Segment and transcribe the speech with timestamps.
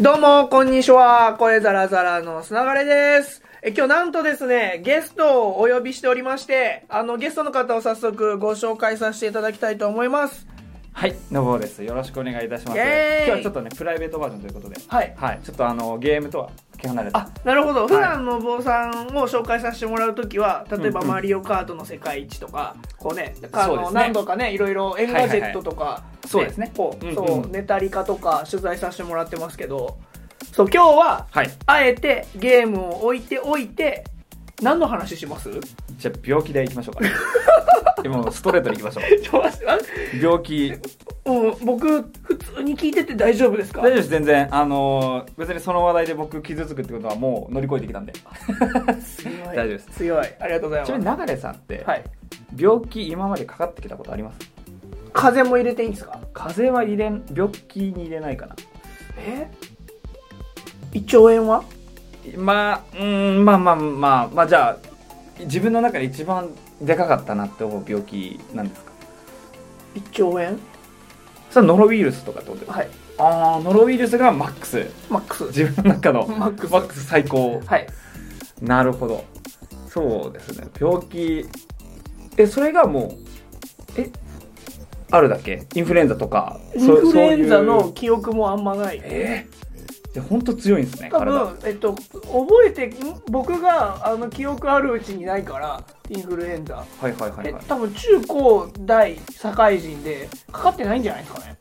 [0.00, 1.36] どうも、こんにちは。
[1.38, 3.42] 声ザラザラのすながれです。
[3.62, 10.48] え、今日なんとですね、ゲストをお呼びしておりまして、あの、ゲストの方を早速ご紹介させていただきたいと思います。
[10.92, 11.84] はい、 NOBUOです。
[11.84, 12.76] よろしくお願いいたします。
[12.76, 15.14] 今日はちょっとね、プライベートバージョンということで、はい。
[15.16, 17.18] はい、ちょっとあの、ゲームとは切り離れた。
[17.18, 17.86] あ、なるほど。
[17.86, 29.98] い普段 NOBUOさんを紹介させてもらうときは、例えばマリオカートの世界一とか、こうね、あの、何度かね、いろいろ Engadget とか、そうですねこう、そう、ネタリカとか取材させてもらってますけど、
[30.52, 31.50] そう、今日は、はい。
[31.66, 34.04] あえてゲームを置いておいて、
[34.62, 35.50] 何の話します？
[35.98, 37.04] じゃあ、病気でいきましょうか。
[38.04, 40.22] 今もうストレートにいきましょう。
[40.22, 40.72] 病気。
[41.24, 42.23] うん、僕、普
[42.54, 43.80] 通に聞いてて大丈夫ですか？
[43.80, 44.48] 大丈夫です、全然。
[44.54, 48.12] あのー、別にその話題で僕傷つくってことはもう乗り越えてきたんで。
[49.46, 50.26] 大丈夫です強い。
[50.40, 50.92] ありがとうございます。
[50.92, 52.04] ちなみに流れさんって、はい。
[52.56, 54.38] 病気今までかかってきたことあります？
[55.12, 56.20] 風邪も入れていいんですか？
[56.32, 58.56] 風邪は入れん、病気に入れないかな。
[59.18, 59.50] え？
[60.92, 61.64] 胃腸炎は？
[62.36, 64.76] まあ、うーん、まあまあまあ、まあじゃあ、
[65.40, 68.92] 自分の中で一番でかかったなって思う病気なんですか？
[69.94, 70.58] 胃腸炎？
[71.54, 72.78] それはノロウイルスとかってことですか？
[72.78, 72.88] はい。
[73.16, 74.86] ああノロウイルスがマックス。
[75.08, 75.44] マックス。
[75.44, 76.72] 自分の中の マックス。
[76.72, 77.62] マックス最高。
[77.64, 77.86] はい。
[78.60, 79.24] なるほど。
[79.88, 80.66] そうですね。
[80.80, 81.46] 病気。
[82.36, 83.14] えそれがも
[83.96, 84.10] うえ
[85.12, 85.64] あるだけ？
[85.76, 86.58] インフルエンザとか。
[86.74, 89.00] インフルエンザの記憶もあんまない。
[89.04, 92.92] えー、じゃあ本当強いんですね多体分、えっと、覚えて、ん
[93.30, 96.76] 僕が、あの、記憶あるうちにないから、インフルエンザ。
[96.76, 101.56] はいはいはいはい、え多分、中高大社会人で、かかってないんじゃないですかね。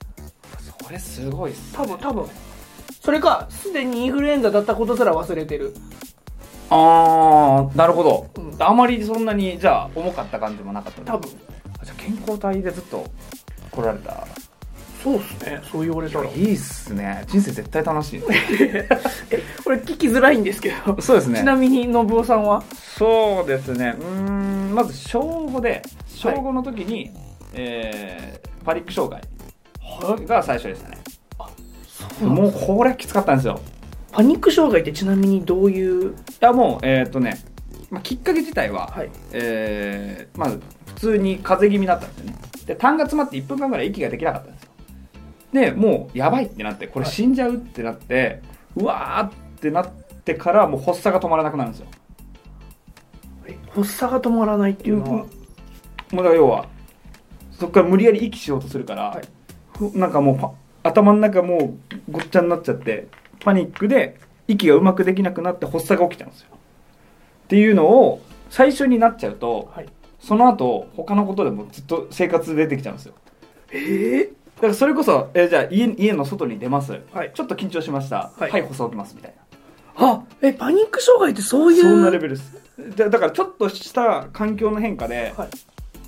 [0.83, 2.30] それすごいっす、ね、多分、多分。
[3.02, 5.73] それか、すでにインフルエンザだったことすら忘れてる。
[6.69, 11.30] ああなるほど、うんあまりそんなにじゃあ重かった感じもなかった多分。
[11.30, 13.05] じゃあ健康体でずっと
[13.72, 14.25] 来られた
[15.04, 15.62] そうっすね。
[15.72, 16.26] そう言われたら。
[16.30, 17.23] いいっすね。
[17.28, 18.22] 人生絶対楽しい。
[18.62, 18.88] え、
[19.64, 21.02] これ聞きづらいんですけど。
[21.02, 21.40] そうですね。
[21.40, 22.64] ちなみに、信夫さんは？
[22.97, 23.96] そうですね。
[24.00, 24.08] うー
[24.72, 27.12] んまず小5で小5の時に、
[27.53, 29.22] えーパニック障害
[30.25, 30.97] が最初でしたね。
[32.22, 33.59] もうこれきつかったんですよ。
[34.13, 36.12] パニック障害ってちなみにどういう？
[36.12, 37.40] いやもうえっ、とね、
[37.90, 39.09] まあ、きっかけ自体は、はい。
[39.34, 42.36] えーまず普通に風邪気味だったんですよね。
[42.68, 44.53] で痰が詰まって1分間ぐらい息ができなかったん
[45.53, 48.41] でもうやばいってなってこれ死んじゃうってなって、
[48.75, 49.88] うわーってなっ
[50.25, 51.88] てからもう発作が止まらなくなるんですよ。
[53.46, 55.09] え発作が止まらないっていうのは？
[55.19, 55.25] も
[56.13, 56.68] うだから要は
[57.52, 59.24] そこから無理やり息しようとするから、はい。
[59.78, 60.52] ふなんかもうパ
[60.90, 63.08] 頭の中もうごっちゃになっちゃって
[63.40, 66.47] パニックで息がうまくできなくなって発作が起きちゃうんですよ。
[66.52, 69.86] っていうのを最初になっちゃうとはい。
[70.19, 73.13] その後他のことでもずっと生活で出てきちゃうんですよ。
[73.72, 77.31] ええだからそれこそ、えーじゃあ家家の外に出ます、はい。
[77.34, 78.31] ちょっと緊張しました。
[78.38, 78.51] はい。
[78.51, 79.34] はい、発作起きますみたい
[79.97, 80.07] な。
[80.07, 81.81] あ、え、パニック障害ってそういう？
[81.81, 82.63] そんなレベルです。
[82.97, 85.50] だだからちょっとした環境の変化で、はい。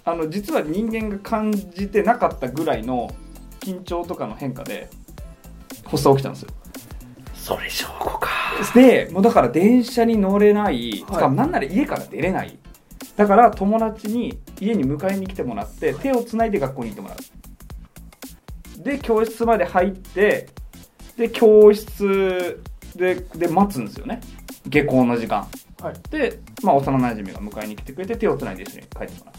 [0.03, 3.13] あの実は人間が感じてなかったぐらいの
[3.59, 4.89] 緊張とかの変化で
[5.85, 6.49] 発作起きたんですよ。
[7.33, 8.29] それ証拠か。
[8.73, 10.91] でもうだから電車に乗れない、はい。
[10.97, 12.57] しかもなんなら家から出れない。
[13.15, 17.17] だから友達に家に迎えに来てもらって手をつないで学校に行ってもらう
[18.85, 20.47] で教室まで入って
[21.17, 22.63] で教室
[22.95, 24.21] でで待つんですよね。
[24.67, 25.47] 下校の時間。
[25.81, 25.95] はい。
[26.09, 29.31] で、まあ、幼馴染が迎えに来てくれて手をつないで一緒に帰ってもら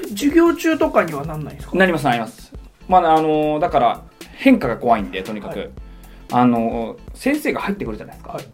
[0.00, 0.08] う。
[0.10, 1.76] 授業中とかにはなんないんですか？
[1.76, 2.52] なりますなります。
[2.88, 4.02] まああのだから
[4.36, 5.70] 変化が怖いんでとにかく、はい。
[6.32, 8.44] あの先生が入ってくるじゃないですか、はい。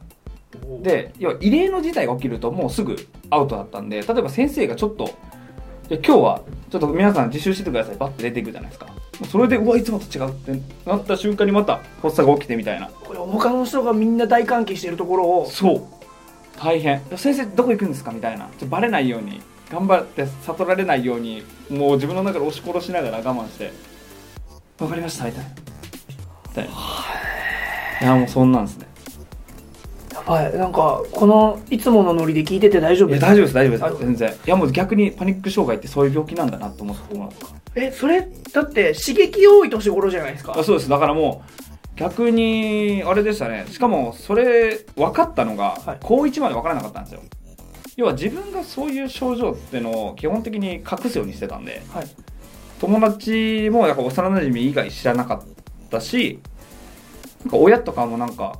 [0.82, 2.97] で要は異例の事態が起きるともうすぐ
[3.31, 5.10] アウトだったんで例えば先生がちょっと
[5.88, 7.97] 今日はちょっと皆さん自習しててください。
[7.97, 8.87] バッて出ていくじゃないですか
[9.26, 12.88] それでうわいつもと違うってなった瞬間にまた発作が起きてみたいな。
[12.88, 15.82] これ他の人がみんな大歓喜してるところを、そう。
[16.58, 17.03] 大変。
[17.16, 18.12] 先生どこ行くんですか？
[18.12, 18.48] みたいな。
[18.69, 23.72] バレないように頑張って悟られないようにもう自分の中で押し殺しながら我慢して。
[24.78, 25.44] 分かりましたみたい。
[25.44, 26.71] なみたいな。
[28.03, 28.86] いやもうそんなんですね。
[30.12, 33.10] やばい、なんか、この、いつものノリで聞いてて大丈夫？
[33.10, 34.03] です大丈夫です大丈夫あです。
[34.03, 34.33] 全然。
[34.33, 40.64] いやもう逆にパニック障害ってそういう病気なんだなと思ってもらったえ、それ、だって刺激多い年頃じゃないですかあ。
[40.64, 41.60] そうですだからもう
[41.96, 47.20] 逆にあれでしたねしかもそれ分かったのがはい高1まで分からなかったんですよ
[47.96, 52.06] 要は自分がそういう症状っていうのを基本的に隠すようにしてたんではい。
[52.80, 56.40] 友達もやっぱ幼馴染以外知らなかったし
[57.44, 58.58] なんか親とかもなんか、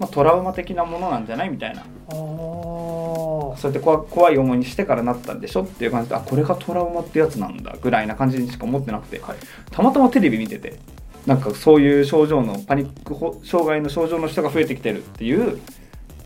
[0.00, 1.84] まあ、トラウマ的なものなんじゃないみたいな。
[2.10, 9.20] そうやって怖怖い思いにしてからなったんでしょっていう感じであこれがトラウマってやつなんだぐらいな感じにしか思ってなくて。
[9.20, 9.36] はい。
[9.70, 10.78] たまたまテレビ見てて
[11.26, 15.60] なんかそういう症状のパニックほ障害の症状の人が増えてきてるっていう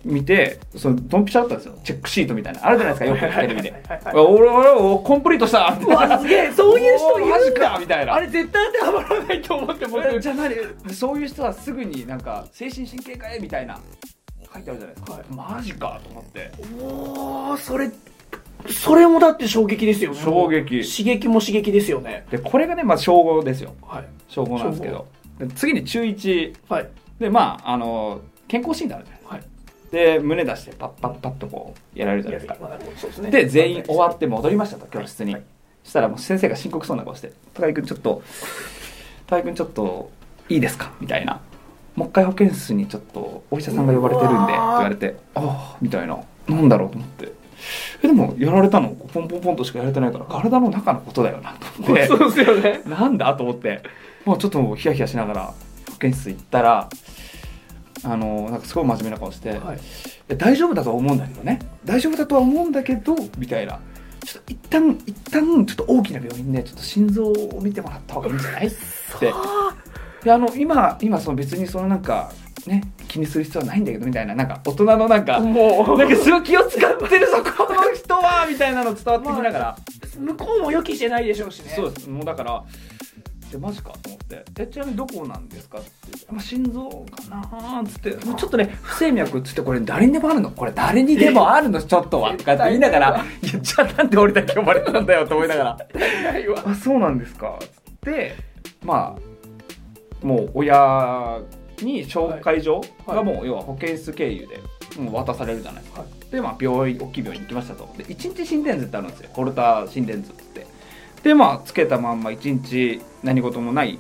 [0.05, 1.79] 見てそのドンピシャだったんですよ。
[1.83, 2.67] チェックシートみたいな。
[2.67, 3.83] あるじゃないですかよくテレビで。
[4.13, 5.79] 俺俺俺コンプリートした。
[5.81, 7.39] うわすげえそういう人いるんだ。
[7.39, 7.79] マジか。
[7.81, 10.07] みたいなあれ絶対当てはまらないと思って僕。
[10.07, 10.55] えじゃあ何？
[10.95, 13.79] そういう人はすぐになんか精神神経科へみたいな。
[14.53, 15.25] 書いてあるじゃないですか、はい。
[15.31, 16.53] マジかと思って。
[16.81, 17.91] おーそれ
[18.69, 20.21] それもだって衝撃ですよね。
[20.23, 20.83] 衝撃。
[20.83, 22.25] 刺激も刺激ですよね。
[22.31, 23.75] でこれがねまあ小5ですよ。
[23.83, 24.05] はい。
[24.29, 25.07] 小5なんですけど。
[25.39, 26.89] で次に中1はい。
[27.19, 29.24] でまああの健康診断あるじゃないですか。
[29.24, 29.24] はい
[29.95, 32.69] で胸出してパッパッパッとこうやられるじゃないですか。
[33.07, 33.31] ですね。
[33.31, 35.43] で全員終わって戻りましたと教室に、はい。
[35.85, 38.23] そしたらもう先生が深刻そうな顔して「高井君ちょっと
[39.27, 40.11] 高井君ちょっと
[40.49, 41.41] いいですか?」みたいな
[41.95, 46.19] 「もう一回保健室にちょっとお医者さんが呼ばれてるんで」って言われて「ああ」みたいな。
[46.49, 47.33] なんだろうと思って。
[48.03, 48.89] えでもやられたの？
[48.91, 52.07] ポンポンポンとしかやられてないから体の中のことだよなと思って。
[52.09, 52.83] そうですよね。
[52.89, 53.81] なんだと思って。
[54.27, 55.55] もうちょっともうヒヤヒヤしながら
[55.91, 56.89] 保健室行ったら
[58.05, 59.79] あのなんかすごい真面目な顔して、はい。
[60.29, 61.59] え大丈夫だとは思うんだけどね。
[61.85, 63.81] 大丈夫だとは思うんだけどみたいな。
[64.25, 68.67] ちょっと一旦一旦ちょっと大きな病院でちょっと心臓を見てもらった方がいいんじゃない？
[68.67, 69.33] って。
[70.23, 72.33] であの今今その別にそのなんか
[72.67, 74.35] ね気にする必要はないんだけどみたいな。
[74.35, 75.99] なんか大人のなんかもう。
[75.99, 79.77] なんかすごい気を使ってるぞこの人はみたいなの伝わってきながら、
[80.19, 81.73] 向こうも予期してないでしょうしね。
[81.77, 82.09] そうです。
[82.09, 82.65] もうだから
[83.55, 85.89] えマジかと思って「えちなみにどこなんですか?」って
[86.31, 86.89] 「まあ、心臓
[87.31, 90.51] かな」っつって「もうちょっとね不整脈」っつって「これ誰にでもあるの？
[90.51, 91.81] これ誰にでもあるの？
[91.83, 95.79] ちょっとは」とかって言いながら「いやじゃあなんで俺だけ呼ばれたんだよ」と思いながら。
[96.33, 98.35] ないわ「あそうなんですか」つって
[98.83, 99.17] ま
[100.23, 101.41] あもう親
[101.83, 104.61] に紹介状がもう要は保健室経由で
[105.01, 107.93] もう渡されるじゃないですか、でまあ病院大きい病院に行きましたと。
[107.99, 109.31] で1日心電図ってあるんですよ。
[109.33, 110.67] ホルター心電図って
[111.25, 113.99] でまあつけたまんま1日何事もない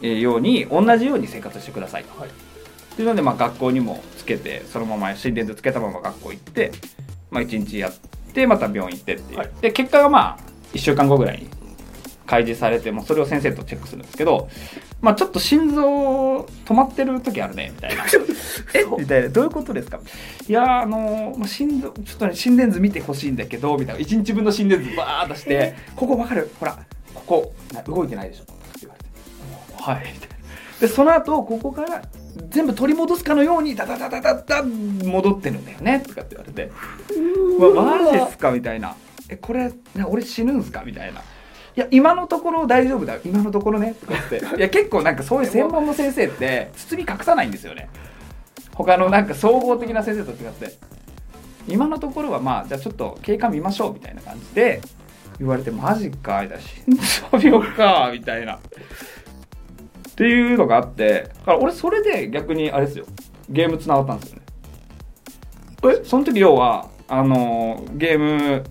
[0.00, 2.04] えーように同じように生活してください。
[2.04, 2.28] と、はい。
[2.28, 2.32] っ
[2.96, 6.72] ていうのでまあ学校にもつけてそのまま心電図つけたまま学校行って、
[7.30, 7.94] まあ、1日やっ
[8.32, 9.50] てまた病院行ってっていう、はい。
[9.60, 10.38] で結果がまあ
[10.72, 11.48] 1週間後ぐらいに
[12.26, 14.48] 開示されてもそれを先生とチェックするんですけど、
[15.00, 15.82] まあ、ちょっと心臓
[16.64, 18.04] 止まってる時あるねみたいな。
[18.74, 18.84] え？
[18.98, 19.28] みたいな。
[19.28, 20.00] どういうことですか？
[20.48, 24.00] いやーあのーまあ心臓ちょっとね心電図見てほしいんだけどみたいな。
[24.00, 26.50] 1日分の心電図バーッとしてここわかる？
[26.58, 26.78] ほら
[27.14, 28.42] ここな動いてないでしょ？
[28.42, 29.02] って言われ
[29.76, 30.12] てはい。
[30.12, 30.36] みたいな
[30.80, 32.02] でその後ここから
[32.50, 36.70] 全部取り戻すかのようにダダダダダダ戻ってるんだよねとかって言われて。
[37.58, 38.50] うわマジですか？
[38.50, 38.94] みたいな。
[39.28, 40.82] えこれね俺死ぬんすか？
[40.84, 41.22] みたいな
[41.76, 43.20] いや今のところ大丈夫だよ。
[43.24, 43.94] 今のところね。
[44.00, 44.36] とか言って。
[44.56, 47.90] いや結構なんかそういう専門の先生って包み隠さないんですよね。
[48.74, 50.72] 他のなんか総合的な先生と違って。
[51.68, 54.80] 今のところはまあじゃあちょっと経過見ましょうみたいな感じで
[55.38, 56.56] 言われてマジかいな。
[56.58, 58.54] 心臓病かみたいな。
[58.54, 58.58] っ
[60.14, 61.24] ていうのがあって。
[61.40, 63.04] だから俺それで逆にあれですよ。
[63.50, 64.42] ゲームつながったんですよね。
[66.00, 66.04] え？
[66.04, 68.64] その時要はあのゲーム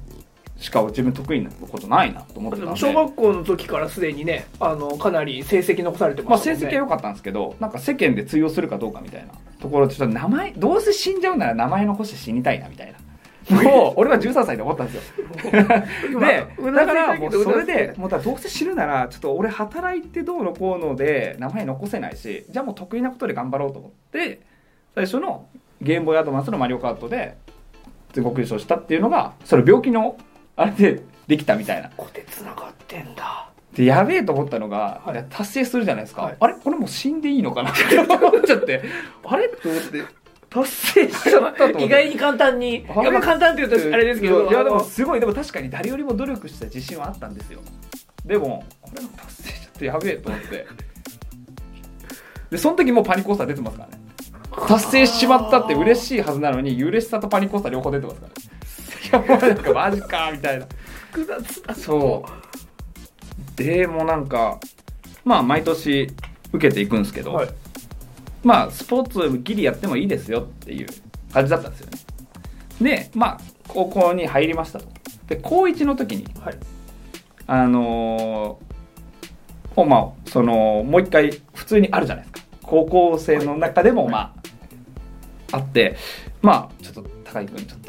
[0.57, 2.79] しか自分得意なことないなと思ってたんで。
[2.79, 12.99] 小学校の時からすでにねあのかなり成績残されてまあ成ましたもんね、績は良かったんですけどなんか世間で通用するかどうかみたいなところでちょっと名前どうせ死んじゃうなら名前残して死にたいなみたいな。
[13.63, 15.27] もう俺は13歳で思ったんですよ。
[16.19, 24.39] でうだからもうそれでもうどうせ死ぬならちょっと俺働いてどうのこうので名前残せないしじゃあもう得意なことで頑張ろうと思って
[24.95, 25.45] 最初の
[25.79, 27.37] ゲームボーイアドバンスのマリオカートで
[28.13, 30.17] 全国優勝したっていうのがそれ病気の
[30.55, 31.89] あれでできたみたいな。
[31.89, 33.49] ここで繋がってんだ。
[33.73, 35.25] でやべえと思ったのが、はい。
[35.29, 36.37] 達成するじゃないですか、はい。
[36.39, 36.53] あれ？
[36.55, 38.83] これもう死んでいいのかなって思っちゃって。
[39.25, 39.49] あれ？
[39.49, 40.03] と思って。
[40.49, 42.85] 達成しちゃったと意外に簡単に。
[42.85, 45.19] やまあ簡単って言うとあれですけどいやでもすごい。
[45.19, 47.59] でも確かに誰よりも努力した自信はあったんですよ。
[48.25, 50.67] でもこれも達成しちゃってやべえと思って。
[52.51, 54.01] でその時もうパニック発作出てますからね。
[54.69, 58.35] 達成しちまったって嬉しいはずなのに嬉しさとパニック発作両方出てますからね。
[58.37, 58.64] い
[59.11, 60.65] やもうなんかマジかみたいな。
[61.11, 63.55] 複雑だそう。
[63.55, 64.59] でもなんか
[65.23, 66.09] まあ毎年
[66.51, 67.49] 受けていくんですけど、はい。
[68.43, 70.87] まあスポーツギリやってもいいですよっていう
[71.33, 71.99] 感じだったんですよね。
[72.81, 74.85] でまあ高校に入りましたと。
[75.27, 76.57] で高1の時にはい。
[77.47, 78.65] あのー
[79.85, 82.49] まあそのもう一回普通にあるじゃないですか。
[82.63, 84.33] 高校生の中でもま
[85.51, 85.97] ああって
[86.41, 87.84] まあちょっと高井君ちょっと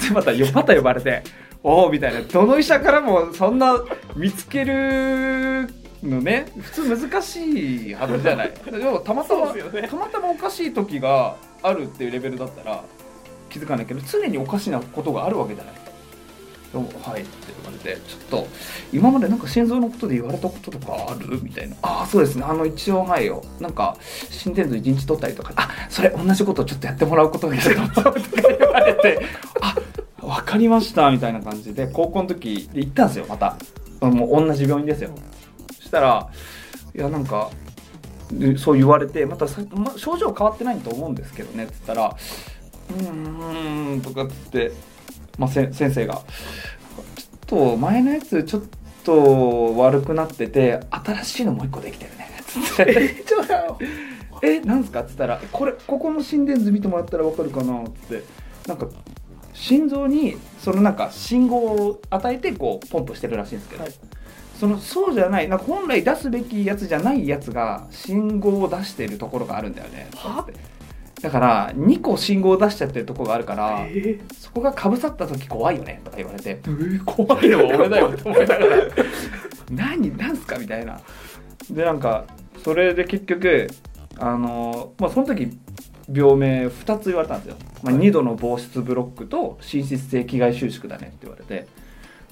[0.00, 1.22] で またよまた呼ばれて
[1.62, 2.20] おおみたいな。
[2.20, 3.82] どの医者からもそんな
[4.16, 5.68] 見つける
[6.02, 8.52] のね普通難しいはずじゃない。
[8.70, 9.62] でもたまたまね。
[9.88, 12.82] たまたまおかしい時があるっていうレベルだったら
[13.48, 15.74] 気づかないけど常におかしなことがあるわけじゃない。
[15.74, 17.30] ですか「はい」って
[17.62, 18.48] 言われて「ちょっと
[18.92, 22.44] 今までなんか心臓のことで言われたこととかある?」みたいな「ああそうですね。
[22.46, 23.96] あの一応はいよなんか
[24.30, 25.52] 心電図1日取ったりとか。
[25.56, 29.20] あそれ同じことちょっとやってもらうことにしたと思う」とか言われて
[29.62, 29.74] 「あ
[30.34, 33.56] 分かりました」みたいな感じで高校の時で行ったんですよまた。
[34.00, 35.10] もう同じ病院ですよ。
[35.76, 36.28] そしたら
[36.94, 37.50] いやなんか
[38.30, 42.14] でそう言われてまたさ、ま、症状変わってないと思うんですけどねっつったら
[42.90, 44.72] 「うーん」とかっつって、
[45.38, 46.14] まあ、せ先生が
[47.46, 48.62] 「ちょっと前のやつちょっ
[49.04, 52.84] と悪くなってて新しいのもう一個できてるね」つって。
[52.88, 53.78] えちょっと
[54.42, 58.44] 「えなんすか?」っつったら「これここの心電図見てもらったら分かるかな」っつって。
[58.66, 58.86] なんか
[59.64, 63.92] 心臓にそのなんか信号を与えてこうポンプしてるらしいんですけど、はい。
[64.60, 70.10] そのそうじゃないなんか本来出すべきやつじゃないやつが信号を出してるところがあるんだよね。
[71.22, 76.56] だから2個信号を出しちゃってるところがあるから、えそこがかぶさった時怖いよねとか言われて。
[76.56, 78.10] ー、怖いのは俺だよ。
[78.10, 78.66] って思いながら
[79.70, 81.00] 何なんすかみたいな。
[81.70, 82.26] でなんか
[82.62, 83.70] それで結局
[84.18, 85.58] あのまあその時
[86.12, 91.66] 病名2つ言われたんですよ、まあ、2度の防湿ブロックと心室性気外収縮だねって言われて、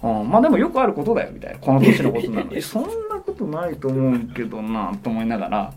[0.02, 1.58] うん、まあでもよくあることだよみたいな。
[1.58, 2.60] この年のことなのに。
[2.62, 2.88] そんな
[3.24, 5.72] ことないと思うけどなと思いながら。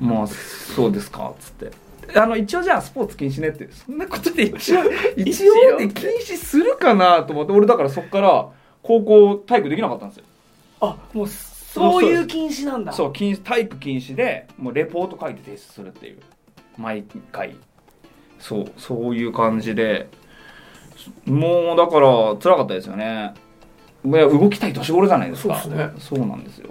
[0.00, 1.70] まあそうですかっつって。
[2.18, 3.68] あの一応じゃあスポーツ禁止ねって。
[3.70, 4.80] そんなことで一応
[5.16, 7.52] 一応で禁止するかなと思って。
[7.52, 8.48] 俺だからそっから
[8.82, 10.24] 高校体育できなかったんですよ。
[10.80, 12.92] あもうそういう禁止なんだ。
[12.92, 16.18] そう禁止体育禁止でもうレポート書いて提出するっていう
[16.78, 17.56] 毎回。
[18.38, 20.08] そうそういう感じで。
[21.24, 23.34] もうだから辛かったですよね。
[24.04, 25.60] いや動きたい年頃じゃないですか。
[25.60, 25.92] そうですね。
[25.98, 26.70] そうなんですよ。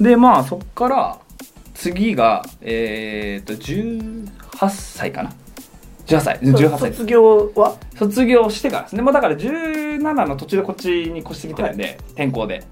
[0.00, 1.18] でまあそっから
[1.74, 4.28] 次がえっ、と18
[4.68, 5.32] 歳かな。
[6.06, 6.38] 18歳。
[6.40, 6.92] 18歳。
[6.92, 7.76] 卒業は？
[7.96, 9.02] 卒業してからですね。
[9.02, 12.64] もうだから17の途中でこっちに越してきてるんで、転校で。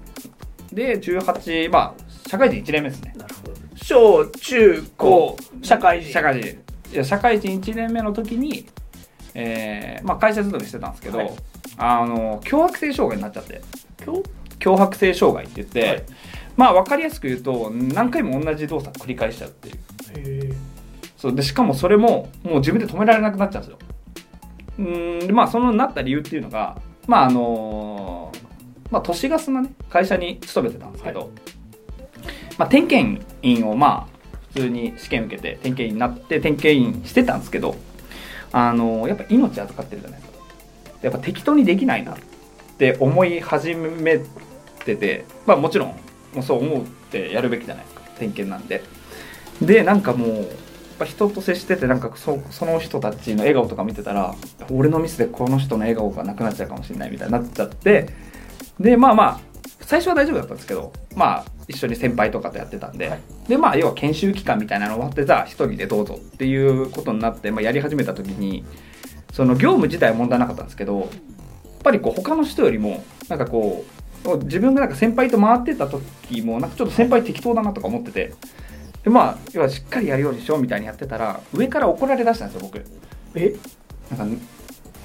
[0.73, 3.13] で18まあ社会人1年目ですね。
[3.17, 3.56] なるほど
[3.87, 6.11] 小中高社会人。
[6.11, 6.61] 社会人。
[6.91, 8.67] いや社会人1年目の時に、
[9.33, 11.31] えーまあ、会社勤めしてたんですけど、はい。
[11.77, 13.61] あの強迫性障害になっちゃって。
[14.05, 14.23] 今日
[14.59, 16.03] 強迫性障害って言って、はい。
[16.57, 19.75] まあ分かりやすく言うと何回も同じ動作繰り返しちゃうっていう。
[19.75, 20.53] へえ
[21.15, 23.79] そうでしかもそれももう自分で止められなくなっちゃうんですよ。
[24.79, 26.77] うーんでまあそのなった理由っていうのが
[27.07, 28.33] まああの
[28.91, 31.31] まあ都市ガスのね会社に勤めてたんですけど、
[32.57, 34.17] まあ点検員をまあ
[34.53, 37.75] 普通に試験受けて点検員になって点検員してたんですけど
[38.51, 40.37] あのやっぱ命預かってるじゃないですか。
[41.01, 42.17] やっぱ適当にできないなっ
[42.77, 44.19] て思い始め
[44.85, 45.95] ててまあもちろんも
[46.39, 48.01] うそう思うってやるべきじゃないですか。
[48.17, 48.83] 点検なんで。
[49.61, 50.45] でなんかもうやっ
[50.99, 54.33] ぱ人と接しててなんかそその人たちの笑顔とか見てたら
[54.71, 58.09] 俺のミスでこの人の笑顔がなくなっちゃうかもしれないみたいになっちゃって
[58.79, 59.39] でまあまあ
[59.87, 63.19] 最初は大丈夫だったんですけどまあ一緒に先輩とかとやってたんで、はい。
[63.47, 68.65] でまあ要は研修期間みたいなの終わってじゃあ一人でどうぞっていうことになって、まあ、やり始めた時に
[69.31, 71.09] その業務自体は問題なかったんですけどやっ
[71.83, 73.85] ぱりこう他の人よりもなんかこ
[74.25, 78.33] う自分がなんか先輩と回ってた時もなんかちょっと先輩適当だなとか思ってて
[79.05, 82.83] でまあ要はしっかりやるようにしようみたいにやってたら上から怒られだしたんですよ僕。
[83.35, 83.55] え？
[84.11, 84.37] なんか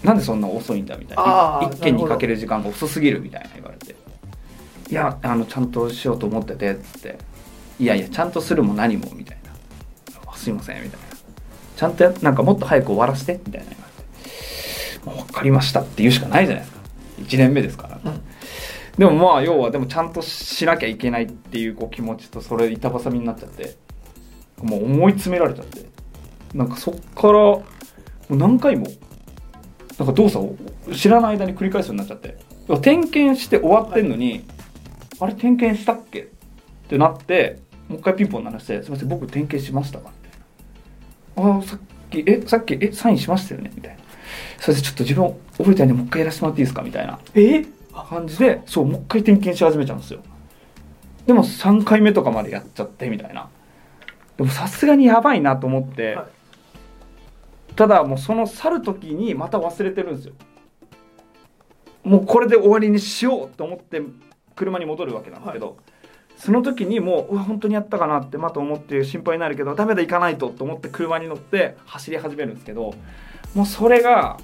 [0.03, 3.95] なんでそんな遅いんだみたいあなー一件にかける時間が遅すぎるみたいな言われて
[4.93, 7.17] いやあのちゃんとしようと思っててっつって。
[7.79, 9.51] いやいやちゃんとするも何もみたいな。
[10.31, 11.07] あすいませんみたいな。
[11.75, 13.71] ちゃんとやなんかもっと早く終わらせてみたいな。
[15.07, 16.83] 言わ分かりましたって言うしかないじゃないですか。
[17.21, 18.21] 1年目ですから、うん。
[18.99, 23.77] でもまあ要はでもちゃんとしなきゃいけないっていうこう気持ちとそれ板挟みになっちゃって
[24.61, 25.87] もう思い詰められちゃって。
[26.53, 27.65] なんかそっからも
[28.29, 28.89] う何回も
[29.99, 30.55] なんか動作を
[30.95, 32.37] 知らない間に繰り返すようになっちゃって。
[32.83, 34.45] 点検して終わってんのに、
[35.25, 36.21] あれ点検したっけ？
[36.21, 36.25] っ
[36.88, 40.11] てなってもう一回ピンポン鳴らして「すいません僕点検しましたか?」
[41.35, 41.79] みたいな「ああさっ
[42.11, 44.02] きえさっきえサインしましたよね」みたいな
[44.59, 47.19] 「それでちょっと自分覚えてないんでもう一回やらせてもらっていいですか?」みたいな。
[47.35, 47.64] え？
[47.95, 50.21] 感じでそうもう一回点検し始めちゃうんですよ。
[51.26, 53.49] でも3回目とかまでやっちゃってみたいな。
[54.38, 57.75] でもさすがにやばいなと思って、はい。
[57.76, 60.35] ただもうその去る時にまた忘れてるんですよ。
[62.02, 64.00] もうこれで終わりにしようと思って
[64.62, 65.76] 車に戻るわけなんですけど、
[66.37, 72.95] その時にもううわ本当にやったかなってまた思って心配になるけどダメだ行かないとと思って車に乗って走り始めるんですけど
[73.54, 74.38] もうそれが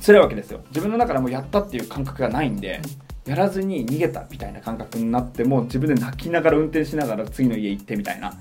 [0.00, 0.60] 辛いわけですよ。
[0.68, 2.80] 自分の中でもやったっていう感覚がないんで、
[3.24, 8.34] やらずに逃げたみたいな感覚になってもう自分で泣きながら運転しながら次の家行ってみたいな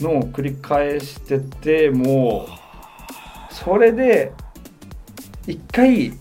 [0.00, 2.46] のを繰り返してても
[3.50, 4.32] うそれで
[5.46, 6.12] 一回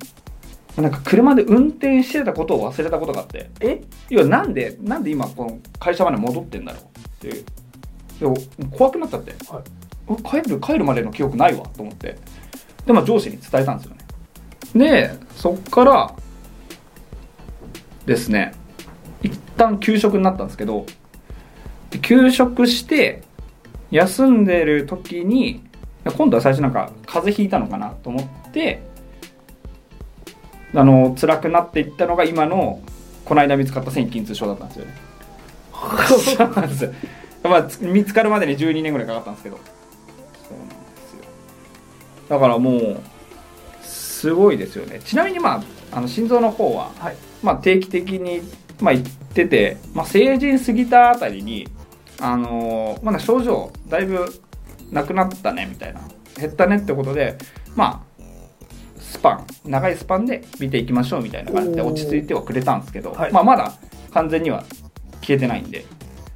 [0.78, 3.82] なんか車で運転してたことを忘れたことがあってえ？
[4.10, 6.84] 要はなんでなんで今この会社まで戻ってんだろう？
[7.28, 7.44] って
[8.20, 8.38] でも
[8.72, 10.44] 怖くなっちゃって、はい。
[10.44, 12.18] 帰る帰るまでの記憶ないわと思って。
[12.86, 14.06] でまあ上司に伝えたんですよね。
[14.76, 16.14] でそっから
[18.06, 18.54] ですね
[19.24, 20.86] 一旦休職になったんですけど
[21.90, 23.24] で休職して
[23.90, 25.64] 休んでる時に
[26.16, 28.82] 今度は最初なんか風邪ひいたのかなと思って
[30.74, 32.82] あの辛くなっていったのが今の
[33.26, 34.94] この間見つかった線筋痛症だったんですよね。
[36.38, 36.94] そうなんですよ。
[37.44, 39.58] まあ見つかるまでに12年ぐらいかかったんですけど。
[39.58, 41.24] そうなんですよ。
[42.30, 43.00] だからもう
[43.84, 45.00] すごいですよね。
[45.04, 47.16] ちなみにまああの心臓の方は、はい。
[47.44, 48.42] まあ、定期的に、
[48.82, 51.68] まあ、行ってて、まあ、成人過ぎたあたりに
[52.20, 54.26] あのーまだ症状だいぶ
[54.92, 56.02] なくなったねみたいな。
[56.36, 57.38] 減ったねってことで
[57.76, 58.07] まあ
[59.08, 63.32] スパン長いスパンで見ていきましょうみたいな感じで落ち着いてはくれたんですけど、はい。
[63.32, 63.74] まあ、まだ
[64.12, 64.64] 完全には
[65.22, 65.86] 消えてないんで、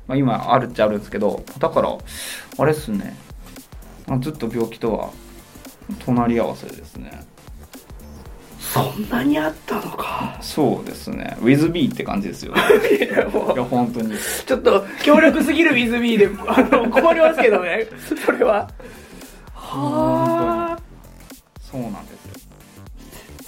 [0.08, 1.98] まあ、今あるっちゃあるんですけどだから
[2.58, 3.16] あれっすね。
[4.08, 5.10] まあずっと病気とは
[6.06, 7.12] 隣り合わせですね。
[8.60, 10.38] そんなにあったのか。
[10.40, 11.36] そうですね。
[11.42, 12.62] WithB って感じですよね。
[13.06, 14.16] いやもいや本当に。
[14.46, 17.88] ちょっと強力すぎる WithB であの困りますけどね。
[18.26, 18.70] それは。
[19.54, 20.11] はあ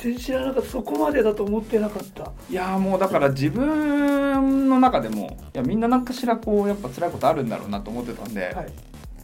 [0.04, 0.70] 全然知らなかった。
[0.70, 2.32] そこまでだと思ってなかった。
[2.50, 8.74] いやーもうだから自分の中でもいやみんな何かしらこうやっぱ辛いことあるんだろうなと思ってたんで、はい。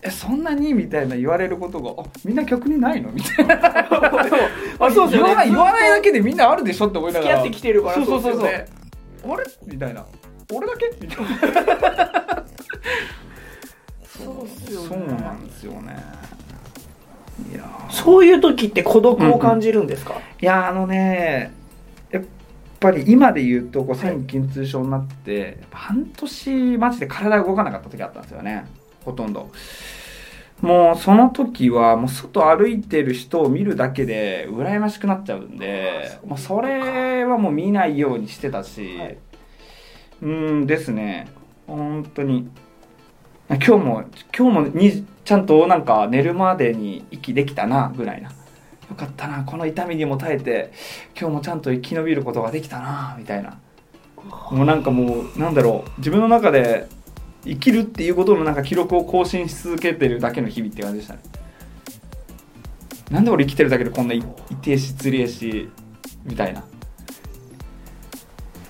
[0.01, 3.11] えそんなにみたいな言われることがあみんな逆にないの？
[3.11, 3.59] みたいな。
[4.79, 5.27] あそうですよね。
[5.27, 7.37] 言わない言わないだけでみんなあるでしょって思いながら。
[7.43, 8.33] 付き合ってきてるからそうそうそう。
[8.33, 8.65] そうね
[9.25, 9.43] あれ？
[9.65, 10.05] みたいな。
[10.53, 10.91] 俺だけ？
[11.01, 12.45] みたいな。
[14.05, 14.87] そうっすよね。
[14.87, 15.97] そうなんですよね
[17.89, 21.51] そういう時って孤独を感じるんですか、いやあのね
[22.11, 22.23] やっ
[22.79, 28.65] ぱり今で言うとこう線筋痛症になって、やっぱ半年マジで体が動かなかった時あったんですよね。
[29.03, 29.49] ほとんど。
[30.61, 39.17] もうその時はもう外歩いてる人を見るだけで羨ましくなっちゃうんでもうそれはもう見ないようにしてたし、はい。
[40.21, 41.27] うんですね。
[41.65, 42.49] 本当に
[43.49, 44.03] 今日も
[44.37, 48.29] 今日もにちゃんとなんか寝るまでに息できたなぐらいな。
[48.29, 50.71] よかったなこの痛みにも耐えて
[51.19, 53.59] 今日もちゃんと生き延びることができたなみたいな。
[54.51, 56.87] もうなんかもうなんだろう自分の中で
[57.43, 61.19] 生きるっていうことのなんか記録を更新し続けてるだけの日々って感じでしたね。
[63.09, 64.25] なんで俺生きてるだけでこんな痛
[64.67, 65.69] えしつれえし
[66.23, 66.63] みたいな。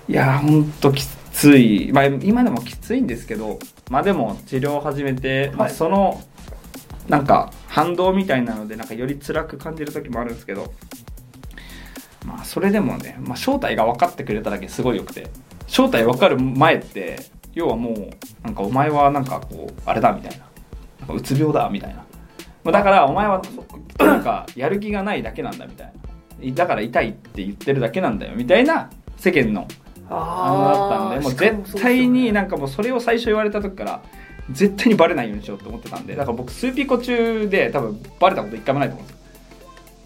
[0.08, 1.90] いやーほんときつい。
[1.92, 3.58] まあ今でもきついんですけど
[3.90, 6.22] まあでも治療を始めて、まあ、はいその
[7.08, 10.72] なんか反動みたいなのでなんかより辛く感じる時もあるんですけど
[12.24, 15.28] まあそれでもね、まあ、正体が分かってくれただけすごいよくて
[15.66, 17.18] 正体分かる前って
[17.52, 18.10] 要はもう
[18.44, 20.46] なんかお前はなんかこうあれだみたいな
[21.00, 22.04] なんかうつ病だみたいな。
[22.62, 23.42] まあだからお前は
[23.98, 25.92] なんかやる気がないだけなんだみたい
[26.40, 26.54] な。
[26.54, 29.66] だから痛いって言ってるだけなんだよみたいな世間の
[30.10, 34.02] あのだったんでもう絶対になんかもうそれを最初言われた時から
[34.50, 39.20] 絶対にバレないようにしようと思ってたんでだから僕スーピコ中で多分バレたこと一回もないと思うんですよ。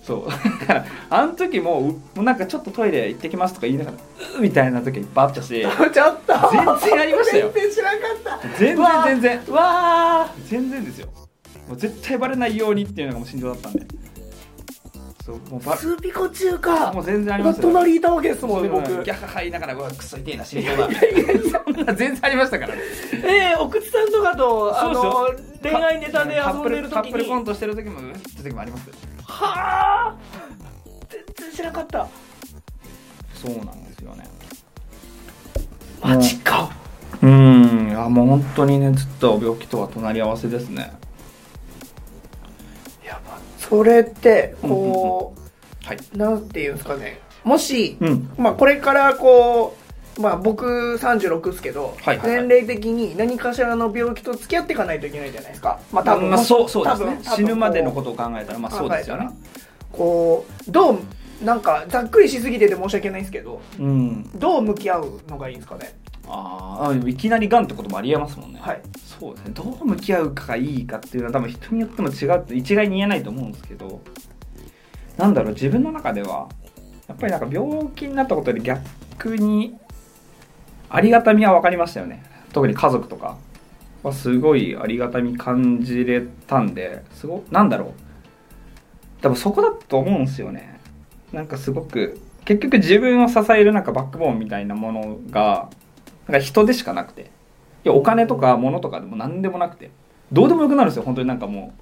[0.04, 0.28] そう。
[0.60, 5.72] だからあの時もうもうなんかちょっとトイレ行ってきますとか言いながらうーみたいな時いっぱいあったしちょっ
[6.26, 6.34] と。
[6.52, 7.50] 全然ありましたよ。
[7.54, 8.06] 全然知らんか
[8.38, 8.58] った。
[8.58, 9.40] 全然全然。
[9.48, 11.08] うわ全然ですよ。
[11.68, 13.86] もう絶対バレないようにっていうのがもう心情だったんで
[15.24, 16.92] そうもうーバスーピコ中か。
[16.92, 17.62] もう全然ありますよ。
[17.62, 18.86] 隣いたわけですもんね僕。
[18.86, 20.88] ギャハハ言いながらうわクソ痛いな死にそうだ
[21.64, 22.74] そんな全然ありましたから。
[22.74, 22.82] ね
[23.24, 25.30] ええ奥津さんとかとあの
[25.62, 28.90] 恋愛ネタで遊んでるカップルカップル時にコントしてる時もうって時もあります
[29.22, 30.16] はあ。
[31.08, 32.06] 全然知らなかった。
[33.34, 34.24] そうなんですよね。
[36.02, 36.70] マジか。
[37.22, 37.88] うん。
[37.88, 40.92] いやもう本当にねずっと病気とは隣り合わせですね
[43.74, 45.34] それってこ
[45.84, 47.20] はい、うなんていうんですかね。
[47.42, 49.76] もしうん、まあこれからこ
[50.16, 52.46] うまあ僕36ですけど、はいはいはい。
[52.46, 55.80] 年齢的に何かしらの病気と付き合っていかないといけないじゃないですか。
[55.92, 57.18] まあ多分、まあ、そうそうですね。
[57.22, 59.28] 死ぬまでのことを考えたらまあそうですよね。
[59.92, 60.98] こうどう
[61.42, 64.30] なんかざっくりしすぎてて申し訳ないんですけどうん。
[64.38, 65.92] どう向き合うのがいいんですかね
[66.26, 68.60] あーあいきなりがんってこともありえますもんね。
[68.60, 68.82] はい。
[68.96, 69.52] そうですね。
[69.54, 74.00] どう向き合うかがいいかっていうのは多分人によっても違うって一概に言えないと思うんですけど
[75.16, 76.48] なんだろう自分の中では
[77.06, 79.76] やっぱりなんか病気になったことで逆に
[80.88, 82.22] ありがたみは分かりましたよね。
[82.52, 83.36] 特に家族とか。
[84.04, 87.92] はすごいありがたみ感じれたんですごなんだろう。
[89.22, 90.78] 多分そこだと思うんですよね。
[91.32, 95.70] なんかすごく結局自分を支えるなんかバックボーンみたいなものが
[96.28, 97.22] なんか人でしかなくて。
[97.22, 99.90] いやお金とか物とかでも何でもなくて。
[100.32, 101.02] どうでもよくなるんですよ。
[101.02, 101.80] 本当になんかもう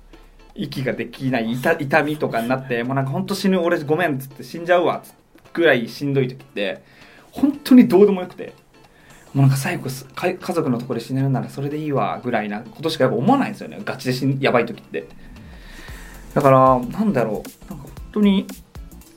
[0.55, 5.17] 息ができない痛痛みとかになってもうなんか本当死ぬ俺ごめんっつって死んじゃうわっつって
[5.55, 6.83] ぐらいしんどい時って
[7.31, 8.55] 本当にどうでもよくて。
[9.35, 13.81] もうなんか最後か家族のところで死ねるならそれでいいわぐらいなことしかやっぱ思わないんですよね。
[13.83, 15.07] ガチで死んやばい時って。
[16.35, 17.71] だからなんだろう。
[17.71, 18.47] なんか本当に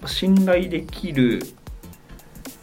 [0.05, 1.41] 信頼できる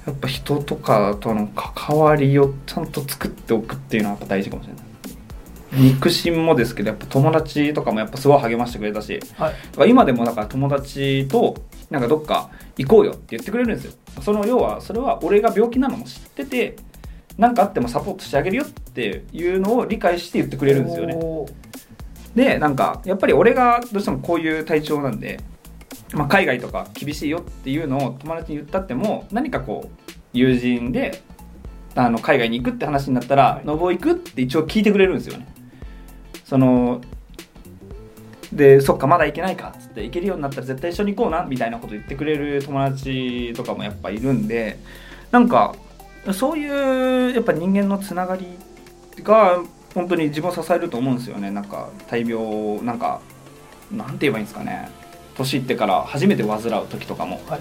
[0.07, 4.83] やっぱ人とかとの関わりをちゃんと作っておくっていうのはやっぱ大事かもしれない。
[5.75, 9.51] 肉親もですけどやっぱ友達とかもやっぱすごい励ましてくれたしは
[9.87, 9.91] い。
[9.91, 11.57] 今でもだから友達と
[11.88, 13.93] なんかどっか行こうよって言ってくれるんですよ。
[14.21, 16.77] その要はそれは俺が病気なのも知ってて
[17.38, 21.17] 何かあってもサポートしてあげるよっていうのを理解して言ってくれるんですよね。
[22.35, 25.41] でなんかやっぱり俺がどうしてもこういう体調なんで、
[26.14, 31.22] まあ、海外とか厳しいよっていうのを友達に言ったっても何かこう友人で
[31.94, 35.46] あの海外に行くって話になったら「のぼ行く?」って一応聞いてくれるんですよね。
[36.44, 37.01] その
[38.53, 44.79] でそっかまだ行けないかっつって行けるようになったら絶対一緒に行こうなみたいなこと言ってくれる友達とかもやっぱいるんで
[45.31, 45.75] なんか
[46.33, 48.46] そういうやっぱ人間のつながり
[49.22, 49.62] が
[49.94, 51.51] 本当に自分を支えると思うんですよね。
[51.51, 53.20] なんか大病なんか
[53.90, 54.88] なんて言えばいいんですかね。
[55.37, 57.61] 年いってから初めて患う時とかも、はい。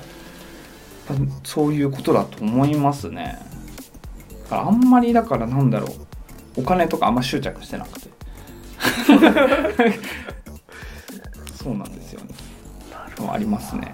[1.43, 3.39] そういうことだと思いますね。
[4.43, 6.61] だからあんまりだからなんだろう。
[6.61, 8.09] お金とかあんま執着してなくて。
[11.55, 12.27] そうなんですよね。
[13.29, 13.93] ありますね。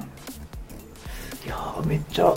[1.45, 2.33] いやーめっちゃ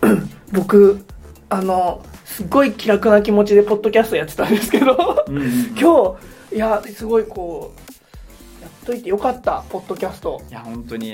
[0.52, 1.04] 僕
[1.48, 5.24] あのすごい気楽な気持ちでポッドキャストやってたんですけど。
[5.28, 5.50] うんうんうん。
[5.78, 6.16] 今
[6.50, 7.83] 日いやすごいこう
[8.64, 10.42] やっといてよかったポッドキャスト。
[10.50, 11.12] いや本当に。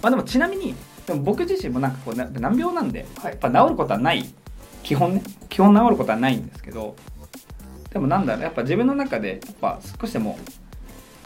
[0.00, 0.74] まあでもちなみに
[1.06, 3.32] でも僕自身もなんかこうな難病なんではい。
[3.32, 4.24] やっぱ治ることはない。
[4.82, 5.22] 基本ね。
[5.48, 6.96] 基本治ることはないんですけど
[7.92, 10.38] でもなんだろうやっぱ自分の中でやっぱ少しでも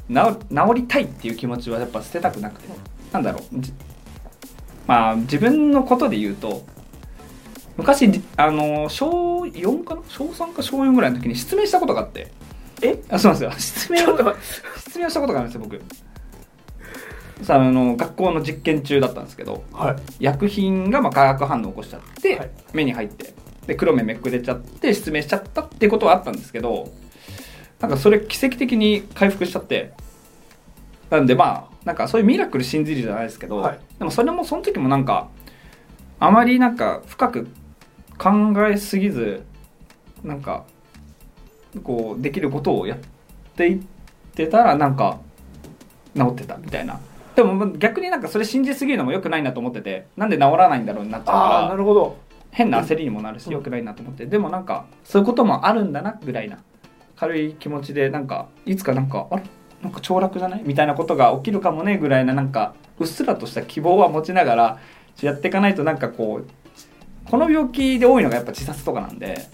[0.09, 0.15] 治
[0.49, 2.69] 治りたいっていう気持ちはやっぱ捨てたくなくて。
[3.13, 3.43] なんだろう。
[3.61, 3.73] じ
[4.87, 6.65] まあ自分のことで言うと
[7.77, 10.03] 昔りあの小4かな？
[10.09, 12.31] 小3か小4ぐらいの時に失明したことがあって
[12.83, 13.03] え？
[13.09, 13.87] あそうなんですよ。
[13.89, 14.37] 失明を？
[14.77, 15.81] 失明をしたことがあるんですよ僕。
[17.45, 19.97] さあの学校の実験中だったんですけどはい。
[20.21, 22.51] 薬品がまあ化学反応を起こしちゃって、はい。
[22.73, 23.35] 目に入って
[23.67, 26.93] で黒目めくれちゃって失明しちゃったっていうことはあったんですけど
[27.81, 29.93] なんかそれ奇跡的に回復しちゃって
[31.11, 33.81] なんでまあなんかそういうミラクル信じるじゃないですけど、はい。
[33.99, 35.29] でもそれもその時もなんか
[36.19, 37.49] あまりなんか深く
[38.17, 38.31] 考
[38.67, 39.45] えすぎず
[40.25, 40.65] なんか
[41.81, 42.99] こうできることをやっ
[43.57, 43.79] ていっ
[44.35, 45.19] てたらなんか
[46.17, 47.01] 治ってたみたいな。
[47.35, 52.17] でも逆になんかそれ信じすぎるのも良くないなと思っててなんで治らないんだろうになっちゃうああからなるほど。
[52.51, 54.25] 変な焦りにもなるし良くないなと思って。
[54.25, 56.59] でもなんかそういうこともあるんだなぐらいな
[57.17, 59.43] 軽い気持ちでなんかいつかなんかあれ？
[59.83, 60.63] なんか凋落じゃない？
[60.65, 64.79] みたいなことが起きるかもねぐらいななんかうっすらとした希望は持ちながら
[65.21, 69.47] やっていかないとなんかこうこの病気で多いのがやっぱ自殺とかなんで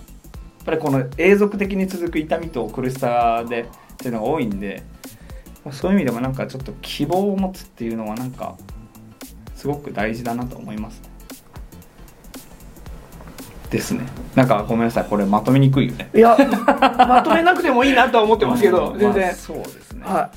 [0.65, 4.83] ぱりこの永続的に続く痛みと苦しさでっていうのが多いんで
[5.71, 8.57] そういう意味でもなんかちょっと希望を持つっていうのはなんか
[9.55, 11.13] すごく大事だなと思います
[13.73, 14.07] ですね。
[14.35, 15.05] なんかごめんなさい。
[15.09, 16.11] これまとめにくいよね。
[16.15, 20.05] いやまとめなくてもいいなとは思ってますけど 全然まあそうですね。
[20.05, 20.31] は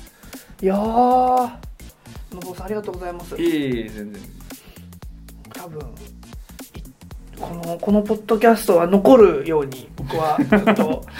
[0.62, 0.64] い。
[0.64, 3.36] いやーのぼうさんありがとうございます。
[3.36, 4.22] いえいえ全然。
[5.52, 5.84] 多分い
[7.38, 11.04] このこのポッドキャストは残るように僕はずっと。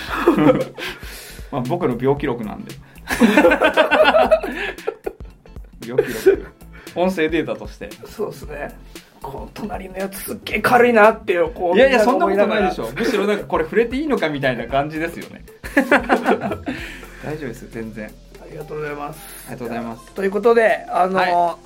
[1.52, 2.72] まあ、僕の病気録なんで。
[5.86, 6.46] 病気録。
[6.94, 7.90] 音声データとして。
[8.06, 8.74] そうですね。
[9.22, 12.86] この隣のやつすっげえ軽いなってこういやいやそんなことないでしょ。
[12.86, 15.44] ょむしろなんかこれ触れていいのかみたいな感じですよね。
[17.24, 18.10] 大丈夫です全然。
[18.40, 19.20] ありがとうございます。
[19.48, 20.12] ありがとうございます。
[20.12, 21.32] ということであの、はい。
[21.32, 21.58] よ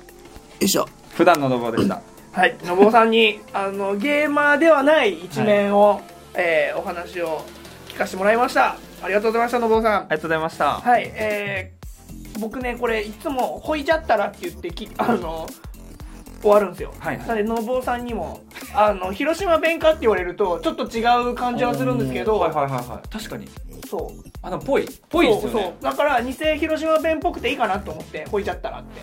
[0.59, 0.87] いしょ。
[1.13, 2.01] 普段のノボでした。
[2.31, 2.55] はい。
[2.63, 6.01] のぼうさんにあのゲーマーではない一面を、
[6.35, 7.43] えーお話を
[7.87, 8.77] 聞かせてもらいました。
[9.03, 9.93] ありがとうございましたのぼうさん。
[9.93, 10.73] ありがとうございました。
[10.79, 15.47] はいえー、僕ねこれいつも「ほいじゃったら」って言ってきあの
[16.41, 16.93] 終わるんですよ。
[16.99, 17.27] はいはい。
[17.27, 18.41] なのでのぼうさんにも
[18.73, 23.09] あの広島弁かって言われるとちょっと違う感じはするんですけど、はいはいはいはい。
[23.09, 23.49] 確かに。
[23.89, 24.29] そう。
[24.41, 25.91] あでもぽいぽいですよそうねそう。
[25.91, 29.01] だから偽広島弁っぽくていいかなと思ってほいじゃったらって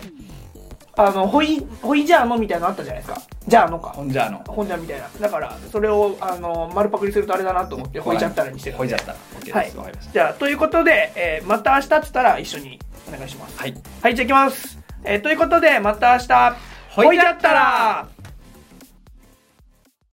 [1.01, 3.21] あのほいほいじゃあのみたいなのあったじゃないですか。
[3.47, 3.89] じゃあのか。
[3.91, 4.43] ほんじゃあの。
[4.47, 5.07] ほんじゃみたいな。
[5.19, 8.77] だからそれをあの丸パクリするとあれだなと思ってほいじゃったらにしてるんで。
[8.79, 9.17] ほいじゃったら。
[9.39, 9.71] OK です、ははい。
[9.71, 10.11] い、わかりました。
[10.11, 13.57] じゃあということで、えーまた明日っつったら一緒にお願いします。
[13.57, 13.73] はい。
[14.01, 16.55] はいじゃあいきます、えーということでまた明日。
[16.89, 18.07] ほいじゃったら